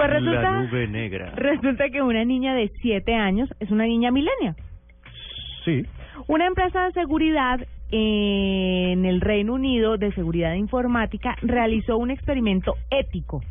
Pues 0.00 0.12
resulta, 0.12 0.50
La 0.50 0.62
nube 0.62 0.88
negra. 0.88 1.32
resulta 1.36 1.90
que 1.90 2.00
una 2.00 2.24
niña 2.24 2.54
de 2.54 2.70
7 2.80 3.14
años 3.14 3.52
es 3.60 3.70
una 3.70 3.84
niña 3.84 4.10
milenia. 4.10 4.56
Sí. 5.64 5.84
Una 6.26 6.46
empresa 6.46 6.86
de 6.86 6.92
seguridad 6.92 7.60
en 7.90 9.04
el 9.04 9.20
Reino 9.20 9.54
Unido 9.54 9.98
de 9.98 10.12
seguridad 10.12 10.54
informática 10.54 11.36
realizó 11.42 11.98
un 11.98 12.10
experimento 12.10 12.76
ético 12.90 13.42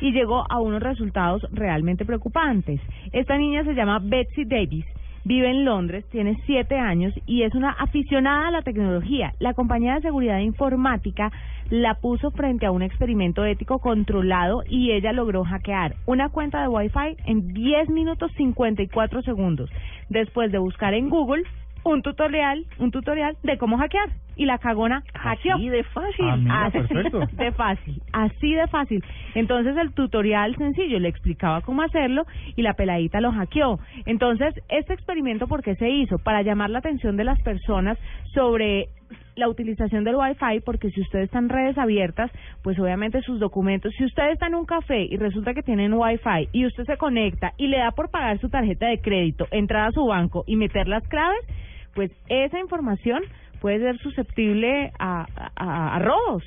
y 0.00 0.12
llegó 0.12 0.50
a 0.50 0.60
unos 0.60 0.82
resultados 0.82 1.46
realmente 1.52 2.06
preocupantes. 2.06 2.80
Esta 3.12 3.36
niña 3.36 3.64
se 3.64 3.74
llama 3.74 3.98
Betsy 4.02 4.44
Davis. 4.44 4.86
Vive 5.28 5.50
en 5.50 5.66
Londres, 5.66 6.06
tiene 6.10 6.40
siete 6.46 6.78
años 6.78 7.12
y 7.26 7.42
es 7.42 7.54
una 7.54 7.72
aficionada 7.72 8.48
a 8.48 8.50
la 8.50 8.62
tecnología. 8.62 9.34
La 9.40 9.52
compañía 9.52 9.96
de 9.96 10.00
seguridad 10.00 10.38
informática 10.38 11.30
la 11.68 11.96
puso 11.96 12.30
frente 12.30 12.64
a 12.64 12.70
un 12.70 12.80
experimento 12.80 13.44
ético 13.44 13.78
controlado 13.78 14.62
y 14.66 14.92
ella 14.92 15.12
logró 15.12 15.44
hackear 15.44 15.96
una 16.06 16.30
cuenta 16.30 16.62
de 16.62 16.68
Wi-Fi 16.68 17.18
en 17.26 17.52
10 17.52 17.90
minutos 17.90 18.32
54 18.38 19.20
segundos, 19.20 19.68
después 20.08 20.50
de 20.50 20.56
buscar 20.56 20.94
en 20.94 21.10
Google 21.10 21.42
un 21.84 22.02
tutorial, 22.02 22.64
un 22.78 22.90
tutorial 22.90 23.36
de 23.42 23.58
cómo 23.58 23.78
hackear 23.78 24.10
y 24.36 24.46
la 24.46 24.58
cagona 24.58 25.02
hackeó. 25.14 25.56
Así 25.56 25.68
de 25.68 25.82
fácil. 25.84 26.28
Ah, 26.28 26.36
mira, 26.36 26.64
Así 26.66 26.78
perfecto. 26.78 27.20
de 27.32 27.52
fácil, 27.52 28.02
así 28.12 28.54
de 28.54 28.66
fácil. 28.68 29.04
Entonces 29.34 29.76
el 29.76 29.92
tutorial 29.92 30.56
sencillo 30.56 30.98
le 30.98 31.08
explicaba 31.08 31.60
cómo 31.60 31.82
hacerlo 31.82 32.24
y 32.56 32.62
la 32.62 32.74
peladita 32.74 33.20
lo 33.20 33.32
hackeó. 33.32 33.80
Entonces, 34.06 34.54
este 34.68 34.94
experimento, 34.94 35.48
¿por 35.48 35.62
qué 35.62 35.74
se 35.74 35.90
hizo? 35.90 36.18
Para 36.18 36.42
llamar 36.42 36.70
la 36.70 36.78
atención 36.78 37.16
de 37.16 37.24
las 37.24 37.40
personas 37.42 37.98
sobre 38.32 38.88
la 39.38 39.48
utilización 39.48 40.04
del 40.04 40.16
Wi-Fi, 40.16 40.60
porque 40.64 40.90
si 40.90 41.00
usted 41.00 41.20
está 41.20 41.38
en 41.38 41.48
redes 41.48 41.78
abiertas, 41.78 42.30
pues 42.62 42.78
obviamente 42.78 43.22
sus 43.22 43.38
documentos, 43.38 43.94
si 43.96 44.04
usted 44.04 44.30
está 44.30 44.48
en 44.48 44.56
un 44.56 44.66
café 44.66 45.02
y 45.02 45.16
resulta 45.16 45.54
que 45.54 45.62
tienen 45.62 45.92
Wi-Fi 45.94 46.48
y 46.52 46.66
usted 46.66 46.84
se 46.84 46.96
conecta 46.96 47.52
y 47.56 47.68
le 47.68 47.78
da 47.78 47.92
por 47.92 48.10
pagar 48.10 48.38
su 48.40 48.50
tarjeta 48.50 48.88
de 48.88 49.00
crédito, 49.00 49.46
entrar 49.50 49.88
a 49.88 49.92
su 49.92 50.04
banco 50.06 50.44
y 50.46 50.56
meter 50.56 50.88
las 50.88 51.06
claves, 51.08 51.40
pues 51.94 52.10
esa 52.28 52.58
información 52.58 53.22
puede 53.60 53.78
ser 53.80 53.98
susceptible 53.98 54.92
a, 54.98 55.98
robos. 56.00 56.44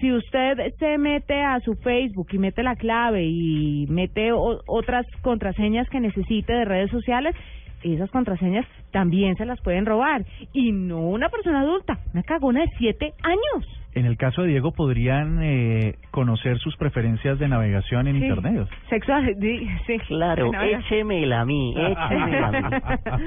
Si 0.00 0.12
usted 0.12 0.58
se 0.78 0.98
mete 0.98 1.40
a 1.42 1.60
su 1.60 1.74
Facebook 1.76 2.28
y 2.32 2.38
mete 2.38 2.62
la 2.62 2.74
clave 2.76 3.24
y 3.24 3.86
mete 3.88 4.32
o- 4.32 4.60
otras 4.66 5.06
contraseñas 5.22 5.88
que 5.88 6.00
necesite 6.00 6.52
de 6.52 6.64
redes 6.64 6.90
sociales, 6.90 7.34
esas 7.82 8.10
contraseñas 8.10 8.66
también 8.90 9.36
se 9.36 9.46
las 9.46 9.60
pueden 9.60 9.86
robar. 9.86 10.24
Y 10.52 10.72
no 10.72 10.98
una 11.08 11.28
persona 11.28 11.60
adulta, 11.60 11.98
una 12.12 12.22
cagona 12.22 12.62
de 12.62 12.70
siete 12.78 13.12
años. 13.22 13.66
En 13.94 14.06
el 14.06 14.16
caso 14.16 14.42
de 14.42 14.48
Diego, 14.48 14.72
podrían 14.72 15.38
eh, 15.42 15.94
conocer 16.10 16.58
sus 16.58 16.76
preferencias 16.76 17.38
de 17.38 17.46
navegación 17.48 18.08
en 18.08 18.18
Sí. 18.18 18.26
Internet. 18.26 18.68
Sexual, 18.88 19.34
di- 19.38 19.68
sí. 19.86 19.98
Claro, 20.08 20.50
échemela 20.62 21.42
a 21.42 21.44
mí, 21.44 21.74
échemela 21.76 22.48
a 22.48 22.50
mí. 23.18 23.26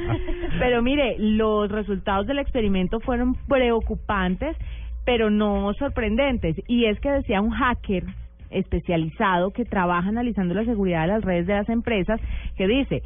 Pero 0.59 0.82
mire, 0.82 1.16
los 1.20 1.72
resultados 1.72 2.28
del 2.28 2.40
experimento 2.40 3.00
fueron 3.00 3.36
preocupantes, 3.48 4.58
pero 5.06 5.30
no 5.30 5.72
sorprendentes. 5.80 6.56
Y 6.68 6.86
es 6.86 7.00
que 7.00 7.09
decía 7.12 7.40
un 7.40 7.52
hacker 7.52 8.04
especializado 8.50 9.52
que 9.52 9.66
trabaja 9.66 10.09
analizando 10.09 10.54
la 10.54 10.66
seguridad 10.66 11.02
de 11.04 11.08
las 11.08 11.24
redes 11.24 11.48
de 11.48 11.54
las 11.54 11.70
empresas, 11.70 12.20
que 12.58 12.68
dice, 12.68 13.02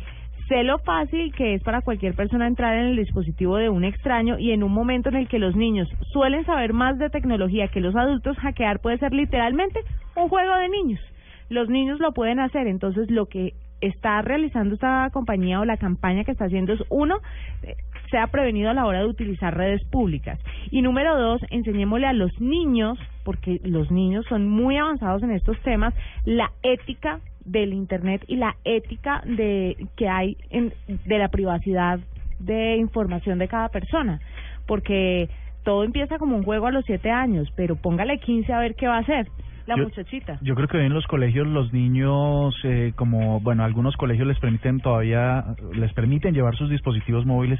sé 0.51 0.63
lo 0.63 0.79
fácil 0.79 1.33
que 1.33 1.53
es 1.53 1.63
para 1.63 1.81
cualquier 1.81 2.13
persona 2.13 2.45
entrar 2.45 2.75
en 2.75 2.87
el 2.87 2.97
dispositivo 2.97 3.55
de 3.55 3.69
un 3.69 3.85
extraño 3.85 4.37
y 4.37 4.51
en 4.51 4.63
un 4.63 4.73
momento 4.73 5.07
en 5.07 5.15
el 5.15 5.29
que 5.29 5.39
los 5.39 5.55
niños 5.55 5.87
suelen 6.11 6.45
saber 6.45 6.73
más 6.73 6.99
de 6.99 7.09
tecnología 7.09 7.69
que 7.69 7.79
los 7.79 7.95
adultos, 7.95 8.37
hackear 8.37 8.81
puede 8.81 8.97
ser 8.97 9.13
literalmente 9.13 9.79
un 10.13 10.27
juego 10.27 10.53
de 10.57 10.67
niños. 10.67 10.99
Los 11.47 11.69
niños 11.69 12.01
lo 12.01 12.11
pueden 12.11 12.41
hacer, 12.41 12.67
entonces 12.67 13.09
lo 13.09 13.27
que 13.27 13.53
está 13.79 14.21
realizando 14.21 14.73
esta 14.75 15.09
compañía 15.13 15.61
o 15.61 15.65
la 15.65 15.77
campaña 15.77 16.25
que 16.25 16.31
está 16.31 16.45
haciendo 16.45 16.73
es 16.73 16.83
uno, 16.89 17.19
eh, 17.63 17.77
sea 18.09 18.27
prevenido 18.27 18.71
a 18.71 18.73
la 18.73 18.85
hora 18.85 18.99
de 18.99 19.05
utilizar 19.05 19.55
redes 19.55 19.81
públicas. 19.85 20.37
Y 20.69 20.81
número 20.81 21.17
dos, 21.17 21.41
enseñémosle 21.49 22.07
a 22.07 22.13
los 22.13 22.41
niños, 22.41 22.99
porque 23.23 23.61
los 23.63 23.89
niños 23.89 24.25
son 24.27 24.49
muy 24.49 24.75
avanzados 24.75 25.23
en 25.23 25.31
estos 25.31 25.57
temas, 25.61 25.93
la 26.25 26.51
ética 26.61 27.21
del 27.45 27.73
Internet 27.73 28.23
y 28.27 28.35
la 28.37 28.55
ética 28.65 29.21
de 29.25 29.75
que 29.95 30.07
hay 30.09 30.37
en, 30.49 30.73
de 30.87 31.17
la 31.17 31.29
privacidad 31.29 31.99
de 32.39 32.75
información 32.77 33.39
de 33.39 33.47
cada 33.47 33.69
persona. 33.69 34.19
Porque 34.67 35.29
todo 35.63 35.83
empieza 35.83 36.17
como 36.17 36.35
un 36.35 36.43
juego 36.43 36.67
a 36.67 36.71
los 36.71 36.85
siete 36.85 37.11
años, 37.11 37.51
pero 37.55 37.75
póngale 37.75 38.19
15 38.19 38.51
a 38.53 38.59
ver 38.59 38.75
qué 38.75 38.87
va 38.87 38.97
a 38.97 39.01
hacer 39.01 39.27
la 39.67 39.75
Yo- 39.75 39.83
muchachita. 39.83 40.39
Yo 40.41 40.55
creo 40.55 40.67
que 40.67 40.77
hoy 40.77 40.85
en 40.85 40.93
los 40.93 41.05
colegios 41.05 41.45
los 41.47 41.71
niños, 41.71 42.55
eh, 42.63 42.93
como, 42.95 43.39
bueno, 43.41 43.63
algunos 43.63 43.95
colegios 43.95 44.27
les 44.27 44.39
permiten 44.39 44.79
todavía, 44.79 45.45
les 45.73 45.93
permiten 45.93 46.33
llevar 46.33 46.55
sus 46.55 46.69
dispositivos 46.69 47.25
móviles. 47.27 47.59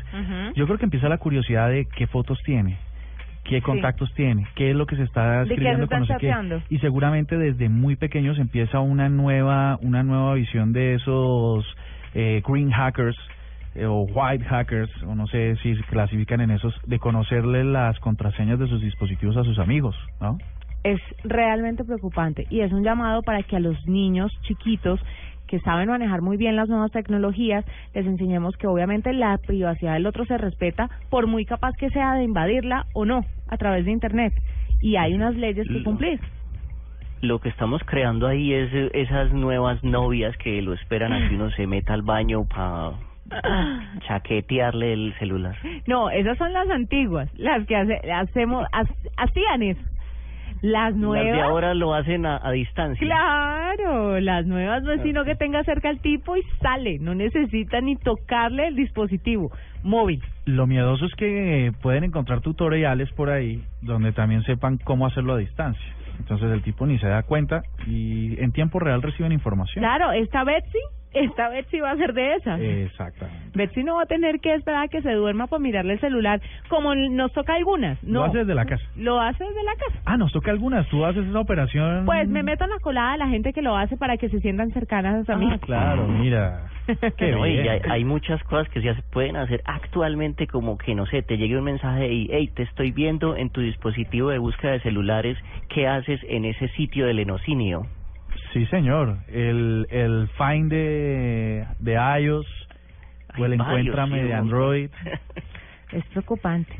Yo 0.56 0.66
creo 0.66 0.78
que 0.80 0.86
empieza 0.86 1.10
la 1.10 1.20
curiosidad 1.20 1.70
de 1.70 1.86
qué 1.86 2.08
fotos 2.08 2.40
tiene, 2.44 2.78
qué 3.44 3.62
contactos 3.62 4.14
tiene, 4.14 4.48
qué 4.56 4.72
es 4.72 4.76
lo 4.76 4.86
que 4.86 4.96
se 4.96 5.04
está 5.04 5.42
¿De 5.42 5.48
qué 5.48 5.54
escribiendo 5.54 5.88
con 5.88 6.00
no 6.02 6.06
sé 6.06 6.16
qué. 6.20 6.34
Y 6.70 6.80
seguramente 6.80 7.38
desde 7.38 7.70
muy 7.70 7.96
pequeños 7.96 8.40
empieza 8.40 8.80
una 8.80 9.10
nueva, 9.10 9.78
una 9.82 10.04
nueva 10.04 10.34
visión 10.36 10.74
de 10.74 10.96
esos 10.96 11.66
eh, 12.14 12.42
green 12.48 12.72
hackers 12.72 13.18
eh, 13.76 13.86
o 13.86 14.02
white 14.02 14.44
hackers, 14.46 14.92
o 15.04 15.16
no 15.16 15.28
sé 15.28 15.56
si 15.64 15.76
se 15.76 15.84
clasifican 15.84 16.42
en 16.42 16.52
esos, 16.52 16.74
de 16.86 17.00
conocerle 17.00 17.64
las 17.64 18.00
contraseñas 18.00 18.60
de 18.60 18.68
sus 18.68 18.82
dispositivos 18.82 19.38
a 19.38 19.44
sus 19.44 19.60
amigos, 19.60 19.96
¿no? 20.20 20.38
es 20.84 21.00
realmente 21.24 21.84
preocupante 21.84 22.48
y 22.50 22.62
es 22.62 22.72
un 22.72 22.84
llamado 22.84 23.22
para 23.22 23.44
que 23.44 23.56
a 23.56 23.60
los 23.60 23.86
niños 23.88 24.32
chiquitos 24.42 25.00
que 25.52 25.60
saben 25.60 25.90
manejar 25.90 26.22
muy 26.22 26.38
bien 26.38 26.56
las 26.56 26.70
nuevas 26.70 26.92
tecnologías, 26.94 27.66
les 27.94 28.06
enseñemos 28.08 28.56
que 28.56 28.68
obviamente 28.68 29.12
la 29.12 29.38
privacidad 29.38 29.94
del 29.94 30.08
otro 30.08 30.24
se 30.26 30.38
respeta 30.38 30.90
por 31.10 31.28
muy 31.28 31.44
capaz 31.46 31.74
que 31.76 31.90
sea 31.90 32.14
de 32.16 32.24
invadirla 32.24 32.86
o 32.94 33.04
no 33.06 33.26
a 33.50 33.58
través 33.58 33.84
de 33.84 33.92
Internet. 33.92 34.34
Y 34.82 34.96
hay 34.96 35.14
unas 35.14 35.36
leyes 35.36 35.68
que 35.68 35.84
cumplir. 35.84 36.20
Lo 37.22 37.40
que 37.40 37.50
estamos 37.50 37.82
creando 37.86 38.26
ahí 38.28 38.54
es 38.54 38.72
esas 38.94 39.32
nuevas 39.34 39.84
novias 39.84 40.36
que 40.38 40.62
lo 40.62 40.74
esperan 40.74 41.12
a 41.14 41.28
que 41.30 41.36
uno 41.36 41.52
se 41.52 41.68
meta 41.68 41.94
al 41.94 42.02
baño 42.02 42.46
para 42.46 42.94
chaquetearle 44.08 44.94
el 44.94 45.14
celular. 45.20 45.56
No, 45.86 46.10
esas 46.10 46.38
son 46.38 46.54
las 46.54 46.70
antiguas, 46.70 47.30
las 47.38 47.66
que 47.68 47.76
hace, 47.76 48.00
hacemos, 48.12 48.66
ha- 48.72 48.86
hacían 49.24 49.64
eso. 49.64 49.82
Las 50.62 50.96
nuevas... 50.96 51.26
Las 51.26 51.36
de 51.36 51.42
ahora 51.42 51.74
lo 51.74 51.94
hacen 51.94 52.26
a, 52.26 52.40
a 52.42 52.52
distancia. 52.52 53.06
Claro, 53.06 54.20
las 54.20 54.46
nuevas 54.46 54.84
no 54.84 54.92
es 54.92 55.02
sino 55.02 55.24
que 55.24 55.36
tenga 55.36 55.64
cerca 55.64 55.90
al 55.90 56.00
tipo 56.00 56.38
y 56.38 56.42
sale, 56.62 57.00
no 57.00 57.16
necesita 57.16 57.82
ni 57.82 57.96
tocarle 57.96 58.68
el 58.68 58.76
dispositivo 58.76 59.52
móvil. 59.84 60.22
Lo 60.46 60.68
miedoso 60.68 61.06
es 61.06 61.16
que 61.16 61.72
pueden 61.82 62.04
encontrar 62.04 62.42
tutoriales 62.42 63.12
por 63.14 63.30
ahí 63.30 63.64
donde 63.82 64.12
también 64.12 64.44
sepan 64.44 64.78
cómo 64.78 65.06
hacerlo 65.06 65.34
a 65.34 65.38
distancia. 65.38 65.86
Entonces 66.20 66.52
el 66.52 66.62
tipo 66.62 66.86
ni 66.86 67.00
se 67.00 67.08
da 67.08 67.24
cuenta 67.24 67.64
y 67.88 68.42
en 68.42 68.52
tiempo 68.52 68.80
real 68.80 69.02
reciben 69.02 69.32
información. 69.32 69.84
Claro, 69.84 70.12
esta 70.12 70.44
Betsy, 70.44 70.80
esta 71.14 71.50
Betsy 71.50 71.80
va 71.80 71.92
a 71.92 71.98
ser 71.98 72.14
de 72.14 72.36
esas. 72.36 72.60
Exactamente. 72.60 73.52
Betsy 73.54 73.84
no 73.84 73.96
va 73.96 74.04
a 74.04 74.06
tener 74.06 74.40
que 74.40 74.54
esperar 74.54 74.86
a 74.86 74.88
que 74.88 75.02
se 75.02 75.12
duerma 75.12 75.48
para 75.48 75.60
mirarle 75.60 75.94
el 75.94 76.00
celular, 76.00 76.42
como 76.70 76.96
nos 76.96 77.34
toca 77.34 77.54
a 77.54 77.58
algunas. 77.58 78.02
No, 78.04 78.20
Lo 78.20 78.26
hace 78.26 78.38
desde 78.40 78.56
la 78.56 78.66
casa. 78.66 78.84
Lo 78.96 79.20
hace 79.20 79.44
desde 79.44 79.64
la 79.64 79.76
casa. 79.76 80.02
Ah, 80.06 80.18
nos 80.18 80.32
toca 80.32 80.52
algunas. 80.52 80.88
Tú 80.88 81.06
haces 81.06 81.28
esa 81.28 81.40
operación. 81.40 82.06
Pues 82.06 82.28
me 82.30 82.44
meto 82.44 82.64
en 82.64 82.70
la 82.70 82.80
colada 82.80 83.14
de 83.14 83.18
la 83.18 83.28
gente 83.28 83.52
que 83.52 83.62
lo 83.62 83.76
hace 83.76 83.98
para 83.98 84.18
que 84.18 84.30
se 84.30 84.40
sientan 84.40 84.72
cercanas 84.72 85.30
a 85.30 85.36
mí. 85.36 85.50
Ah, 85.52 85.58
claro, 85.60 86.08
mira. 86.08 86.68
Qué 87.18 87.32
No, 87.32 87.46
y 87.46 87.60
hay, 87.60 87.82
hay 87.90 88.06
muchas 88.06 88.42
cosas 88.44 88.68
que 88.70 88.82
ya 88.82 88.96
se 88.96 89.02
pueden 89.04 89.36
hacer 89.36 89.62
actualmente 89.66 90.48
como 90.48 90.78
que 90.78 90.96
no 90.96 91.06
sé 91.06 91.22
te 91.22 91.38
llegue 91.38 91.58
un 91.58 91.64
mensaje 91.64 92.12
y 92.12 92.28
hey 92.32 92.50
te 92.56 92.64
estoy 92.64 92.92
viendo 92.92 93.36
en 93.36 93.50
tu 93.50 93.62
dispositivo 93.62 94.30
de 94.30 94.40
búsqueda 94.40 94.72
de 94.72 94.80
celulares 94.82 95.38
qué 95.70 95.88
haces 95.88 96.20
en 96.28 96.46
ese 96.46 96.68
sitio 96.70 97.06
del 97.06 97.20
enocinio 97.20 97.71
Sí, 98.54 98.66
señor. 98.68 99.18
El, 99.28 99.88
el 99.90 100.30
Find 100.38 100.72
de, 100.72 101.66
de 101.80 101.94
iOS 102.22 102.48
o 103.38 103.46
el 103.46 103.58
varios, 103.58 103.68
Encuéntrame 103.68 104.22
sí, 104.22 104.28
de 104.28 104.34
Android. 104.34 104.90
Es 105.92 106.06
preocupante. 106.06 106.74